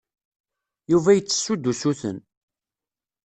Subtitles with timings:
[0.91, 2.17] Yuba ittessu-d usuten.